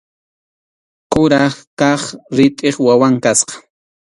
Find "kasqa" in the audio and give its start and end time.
3.23-3.53